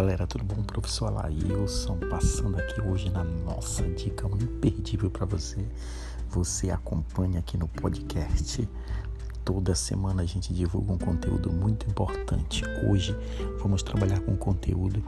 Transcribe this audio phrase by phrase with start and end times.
[0.00, 0.62] galera, tudo bom?
[0.62, 5.62] Professor Alailson passando aqui hoje na nossa dica imperdível para você.
[6.30, 8.66] Você acompanha aqui no podcast.
[9.44, 12.64] Toda semana a gente divulga um conteúdo muito importante.
[12.88, 13.14] Hoje
[13.60, 15.04] vamos trabalhar com um conteúdo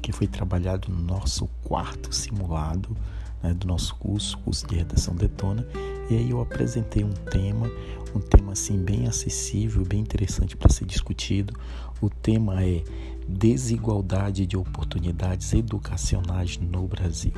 [0.00, 2.96] que foi trabalhado no nosso quarto simulado
[3.42, 5.66] né, do nosso curso, curso de redação Detona.
[6.08, 7.70] E aí eu apresentei um tema,
[8.14, 11.52] um tema assim bem acessível, bem interessante para ser discutido.
[12.00, 12.84] O tema é
[13.28, 17.32] desigualdade de oportunidades educacionais no Brasil.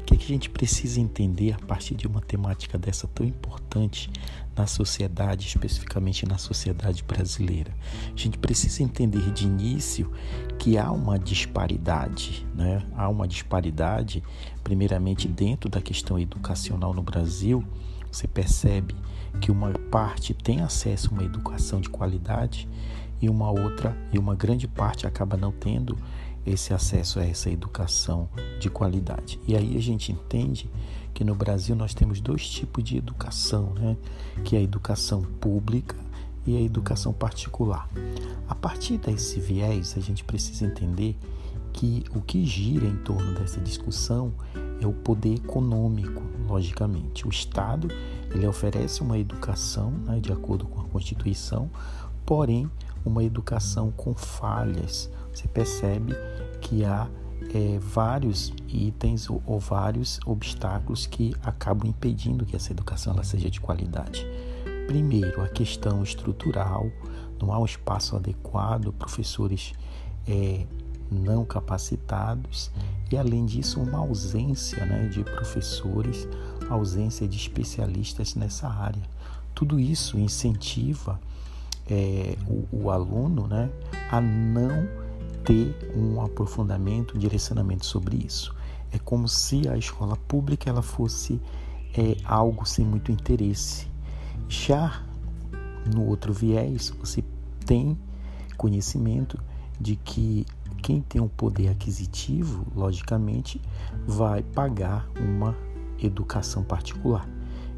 [0.00, 3.26] O que, é que a gente precisa entender a partir de uma temática dessa tão
[3.26, 4.10] importante
[4.56, 7.76] na sociedade, especificamente na sociedade brasileira?
[8.06, 10.10] A gente precisa entender de início
[10.58, 12.82] que há uma disparidade, né?
[12.96, 14.22] há uma disparidade,
[14.62, 17.62] primeiramente dentro da questão educacional no Brasil.
[18.14, 18.94] Você percebe
[19.40, 22.68] que uma parte tem acesso a uma educação de qualidade
[23.20, 25.98] e uma outra e uma grande parte acaba não tendo
[26.46, 28.28] esse acesso a essa educação
[28.60, 29.40] de qualidade.
[29.48, 30.70] E aí a gente entende
[31.12, 33.96] que no Brasil nós temos dois tipos de educação, né?
[34.44, 35.96] que é a educação pública
[36.46, 37.88] e a educação particular.
[38.48, 41.16] A partir desse viés, a gente precisa entender
[41.72, 44.32] que o que gira em torno dessa discussão
[44.80, 46.22] é o poder econômico,
[46.54, 47.26] logicamente.
[47.26, 47.88] O Estado
[48.32, 51.70] ele oferece uma educação né, de acordo com a Constituição,
[52.24, 52.70] porém
[53.04, 55.10] uma educação com falhas.
[55.32, 56.14] Você percebe
[56.60, 57.08] que há
[57.52, 63.50] é, vários itens ou, ou, vários obstáculos que acabam impedindo que essa educação ela seja
[63.50, 64.26] de qualidade.
[64.86, 66.90] Primeiro, a questão estrutural,
[67.40, 69.72] não há um espaço adequado, professores
[70.26, 70.66] é,
[71.10, 72.70] não capacitados
[73.14, 76.26] e, além disso, uma ausência né, de professores,
[76.68, 79.02] ausência de especialistas nessa área.
[79.54, 81.20] Tudo isso incentiva
[81.88, 83.70] é, o, o, aluno né,
[84.10, 84.88] a não
[85.44, 88.52] ter um aprofundamento, um direcionamento sobre isso.
[88.90, 91.40] É como se a escola pública ela fosse
[91.96, 93.86] é, algo sem muito interesse.
[94.48, 95.04] Já
[95.94, 97.22] no outro viés, você
[97.64, 97.96] tem
[98.56, 99.38] conhecimento
[99.80, 100.46] de que
[100.82, 103.60] quem tem um poder aquisitivo, logicamente,
[104.06, 105.56] vai pagar uma
[105.98, 107.28] educação particular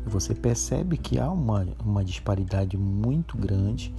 [0.06, 3.94] você percebe que há uma, uma disparidade muito grande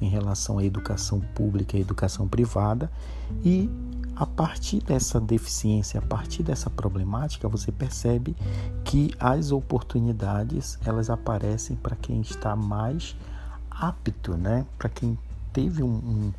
[0.00, 2.90] em relação à educação pública e à educação privada
[3.44, 3.68] e
[4.16, 8.36] a partir dessa deficiência, a partir dessa problemática, você percebe
[8.84, 13.16] que as oportunidades elas aparecem para quem está mais
[13.70, 14.66] apto, né?
[14.78, 15.18] Para quem
[15.52, 16.32] teve um, um,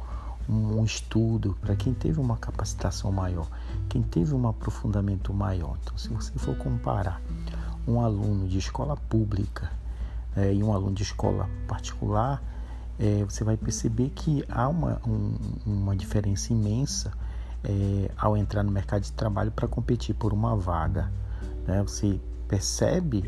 [0.51, 3.47] um estudo, para quem teve uma capacitação maior,
[3.87, 5.77] quem teve um aprofundamento maior.
[5.81, 7.21] Então, se você for comparar
[7.87, 9.71] um aluno de escola pública
[10.35, 12.43] é, e um aluno de escola particular,
[12.99, 15.35] é, você vai perceber que há uma, um,
[15.65, 17.11] uma diferença imensa
[17.63, 21.11] é, ao entrar no mercado de trabalho para competir por uma vaga.
[21.65, 21.81] Né?
[21.81, 23.23] Você percebe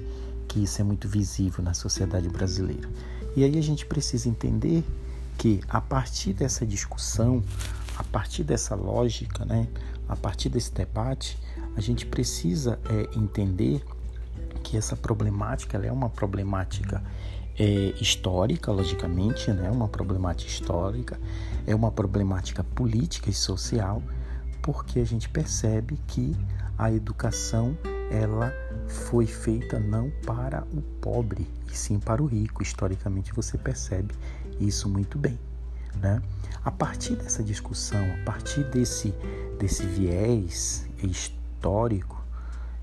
[0.47, 2.90] que isso é muito visível na sociedade brasileira.
[3.35, 4.84] E aí a gente precisa entender
[5.38, 7.44] que a partir dessa discussão,
[7.98, 9.68] a partir dessa lógica, né,
[10.08, 11.38] a partir desse debate,
[11.76, 13.84] a gente precisa é, entender
[14.64, 17.04] que essa problemática é uma problemática
[17.60, 19.70] é, histórica, logicamente, né?
[19.70, 21.20] uma problemática histórica,
[21.68, 24.02] é uma problemática política e social,
[24.62, 26.36] porque a gente percebe que
[26.78, 27.78] a educação
[28.10, 28.54] ela
[28.88, 32.62] foi feita não para o pobre, e sim para o rico.
[32.62, 34.14] Historicamente você percebe
[34.59, 35.40] isso muito bem.
[35.96, 36.22] Né?
[36.64, 39.14] A partir dessa discussão, a partir desse,
[39.59, 42.24] desse viés histórico,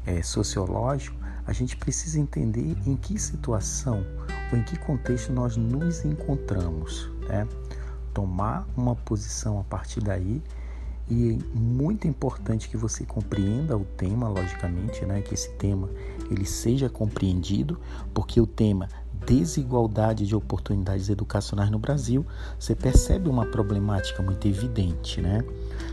[0.07, 1.17] é, sociológico,
[1.47, 4.05] a gente precisa entender em que situação
[4.53, 7.47] ou em que contexto nós nos encontramos, né?
[8.15, 10.43] Tomar uma posição a partir daí
[11.09, 15.21] e é muito importante que você compreenda o tema, logicamente, né?
[15.21, 15.89] Que esse tema
[16.31, 17.81] ele seja compreendido,
[18.15, 18.89] porque o tema
[19.27, 22.25] desigualdade de oportunidades educacionais no Brasil,
[22.59, 25.45] você percebe uma problemática muito evidente, né?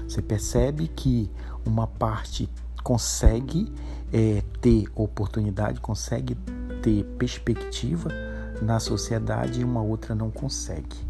[0.08, 1.30] Você percebe que
[1.66, 2.50] uma parte
[2.84, 3.72] consegue
[4.14, 6.36] é, ter oportunidade, consegue
[6.82, 8.10] ter perspectiva
[8.62, 11.06] na sociedade e uma outra não consegue.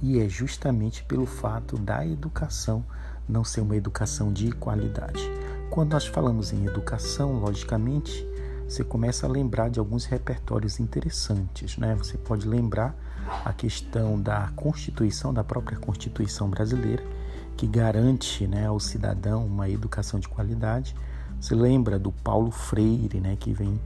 [0.00, 2.84] E é justamente pelo fato da educação
[3.28, 5.28] não ser uma educação de qualidade.
[5.70, 8.24] Quando nós falamos em educação, logicamente,
[8.68, 11.94] você começa a lembrar de alguns repertórios interessantes, né?
[11.94, 12.94] Você pode lembrar
[13.44, 17.04] a questão da Constituição, da própria Constituição brasileira,
[17.56, 20.94] que garante né, ao cidadão uma educação de qualidade
[21.40, 23.80] se lembra do Paulo Freire, né, que vem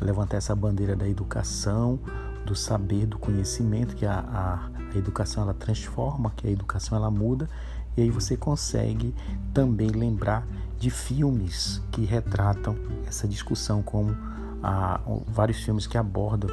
[0.00, 1.98] levantar essa bandeira da educação,
[2.44, 7.10] do saber, do conhecimento, que a, a, a educação ela transforma, que a educação ela
[7.10, 7.48] muda,
[7.96, 9.14] E aí você consegue
[9.54, 10.46] também lembrar
[10.78, 12.76] de filmes que retratam
[13.06, 14.16] essa discussão, como
[14.62, 16.50] ah, vários filmes que abordam.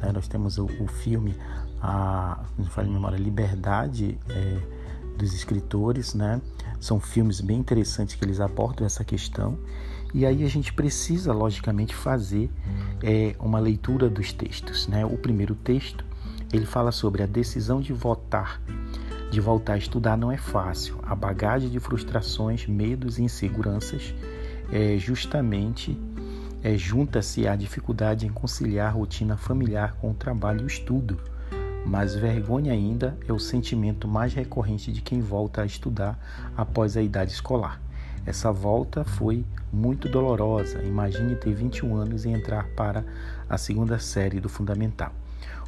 [0.00, 0.12] Né?
[0.12, 1.34] Nós temos o, o filme,
[1.80, 4.58] a, não falo memória, Liberdade é,
[5.16, 6.40] dos Escritores, né?
[6.80, 9.58] São filmes bem interessantes que eles abordam essa questão.
[10.14, 12.50] E aí a gente precisa, logicamente, fazer
[13.02, 14.86] é, uma leitura dos textos.
[14.86, 15.04] Né?
[15.04, 16.04] O primeiro texto
[16.52, 18.60] ele fala sobre a decisão de votar,
[19.36, 20.98] de voltar a estudar não é fácil.
[21.02, 24.14] A bagagem de frustrações, medos e inseguranças
[24.72, 25.94] é justamente
[26.62, 31.20] é, junta-se à dificuldade em conciliar a rotina familiar com o trabalho e o estudo.
[31.84, 36.18] Mas vergonha ainda é o sentimento mais recorrente de quem volta a estudar
[36.56, 37.78] após a idade escolar.
[38.24, 40.82] Essa volta foi muito dolorosa.
[40.82, 43.04] Imagine ter 21 anos e entrar para
[43.50, 45.12] a segunda série do Fundamental.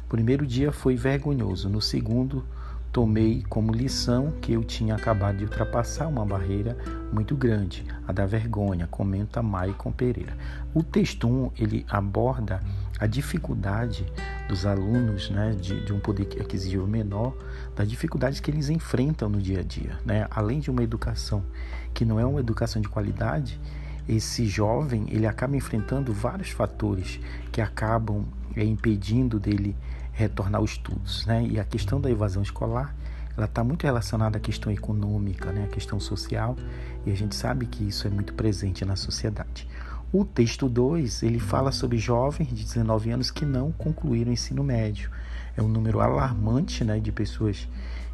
[0.03, 2.43] O primeiro dia foi vergonhoso, no segundo,
[2.91, 6.77] tomei como lição que eu tinha acabado de ultrapassar uma barreira
[7.11, 10.35] muito grande, a da vergonha, comenta Maicon Pereira.
[10.73, 12.59] O texto 1, ele aborda
[12.99, 14.05] a dificuldade
[14.47, 17.35] dos alunos né, de, de um poder aquisitivo menor,
[17.75, 19.97] das dificuldades que eles enfrentam no dia a dia.
[20.05, 20.27] Né?
[20.29, 21.43] Além de uma educação
[21.93, 23.59] que não é uma educação de qualidade,
[24.07, 27.19] esse jovem ele acaba enfrentando vários fatores
[27.51, 28.25] que acabam
[28.55, 29.75] é, impedindo dele
[30.19, 31.25] retornar aos estudos.
[31.25, 31.47] Né?
[31.49, 32.93] E a questão da evasão escolar
[33.37, 35.63] ela está muito relacionada à questão econômica, né?
[35.63, 36.57] à questão social,
[37.05, 39.65] e a gente sabe que isso é muito presente na sociedade.
[40.11, 44.61] O texto 2, ele fala sobre jovens de 19 anos que não concluíram o ensino
[44.61, 45.09] médio.
[45.55, 47.65] É um número alarmante né, de pessoas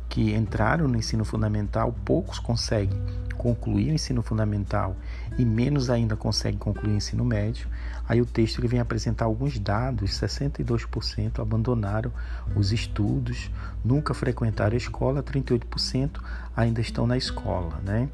[0.09, 2.97] que entraram no ensino fundamental, poucos conseguem
[3.37, 4.95] concluir o ensino fundamental
[5.37, 7.67] e menos ainda conseguem concluir o ensino médio.
[8.07, 12.11] Aí o texto ele vem apresentar alguns dados: 62% abandonaram
[12.55, 13.51] os estudos,
[13.83, 16.19] nunca frequentaram a escola, 38%
[16.55, 17.79] ainda estão na escola.
[17.83, 18.09] Né?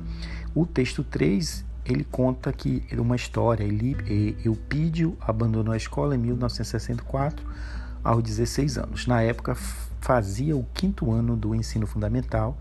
[0.54, 7.46] O texto 3 ele conta que uma história, ele, Eupídio abandonou a escola em 1964
[8.04, 9.08] aos 16 anos.
[9.08, 9.56] Na época
[10.02, 12.58] fazia o quinto ano do ensino fundamental,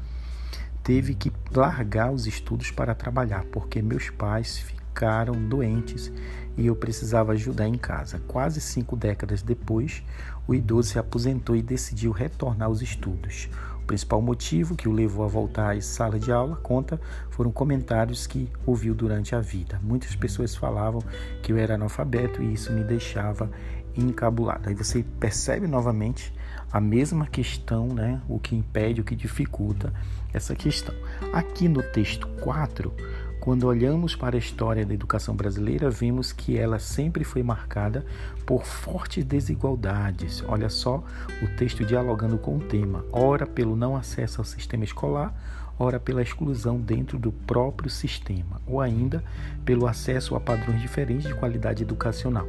[0.84, 6.12] teve que largar os estudos para trabalhar, porque meus pais ficaram doentes
[6.56, 8.20] e eu precisava ajudar em casa.
[8.28, 10.02] Quase cinco décadas depois,
[10.46, 13.48] o idoso se aposentou e decidiu retornar aos estudos.
[13.82, 17.00] O principal motivo que o levou a voltar à sala de aula, conta,
[17.30, 19.80] foram comentários que ouviu durante a vida.
[19.82, 21.02] Muitas pessoas falavam
[21.42, 23.50] que eu era analfabeto e isso me deixava
[23.96, 24.68] encabulado.
[24.68, 26.32] Aí você percebe novamente
[26.72, 28.20] a mesma questão, né?
[28.28, 29.92] o que impede, o que dificulta
[30.32, 30.94] essa questão.
[31.32, 32.92] Aqui no texto 4,
[33.40, 38.04] quando olhamos para a história da educação brasileira, vemos que ela sempre foi marcada
[38.44, 40.44] por fortes desigualdades.
[40.46, 41.02] Olha só
[41.42, 45.34] o texto dialogando com o tema: ora pelo não acesso ao sistema escolar,
[45.78, 49.24] ora pela exclusão dentro do próprio sistema, ou ainda
[49.64, 52.46] pelo acesso a padrões diferentes de qualidade educacional.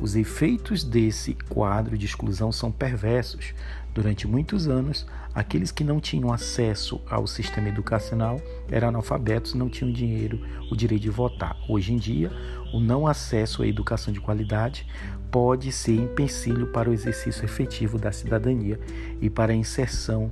[0.00, 3.52] Os efeitos desse quadro de exclusão são perversos.
[3.92, 5.04] Durante muitos anos,
[5.34, 8.40] aqueles que não tinham acesso ao sistema educacional
[8.70, 10.40] eram analfabetos, não tinham dinheiro,
[10.70, 11.56] o direito de votar.
[11.68, 12.30] Hoje em dia,
[12.72, 14.86] o não acesso à educação de qualidade
[15.32, 18.78] pode ser empecilho para o exercício efetivo da cidadania
[19.20, 20.30] e para a inserção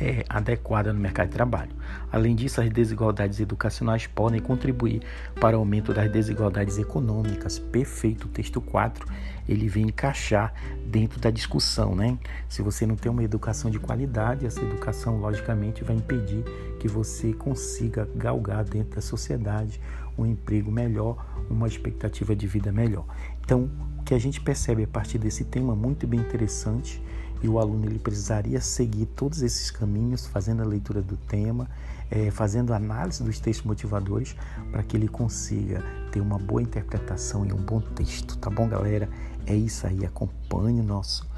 [0.00, 1.72] é, adequada no mercado de trabalho.
[2.10, 5.02] Além disso, as desigualdades educacionais podem contribuir
[5.40, 7.58] para o aumento das desigualdades econômicas.
[7.58, 9.06] Perfeito, o texto 4
[9.48, 10.52] ele vem encaixar
[10.86, 12.18] dentro da discussão, né?
[12.48, 16.44] Se você não tem uma educação de qualidade, essa educação logicamente vai impedir
[16.78, 19.80] que você consiga galgar dentro da sociedade
[20.18, 23.06] um emprego melhor, uma expectativa de vida melhor.
[23.40, 27.00] Então, o que a gente percebe a partir desse tema muito bem interessante
[27.42, 31.68] e o aluno ele precisaria seguir todos esses caminhos, fazendo a leitura do tema,
[32.10, 34.34] é, fazendo análise dos textos motivadores,
[34.70, 39.08] para que ele consiga ter uma boa interpretação e um bom texto, tá bom, galera?
[39.46, 41.28] É isso aí, acompanhe o nosso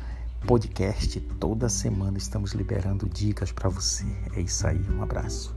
[0.46, 1.20] podcast.
[1.38, 4.06] Toda semana estamos liberando dicas para você.
[4.34, 5.54] É isso aí, um abraço.